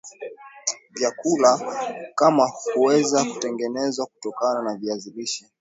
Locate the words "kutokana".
4.03-4.61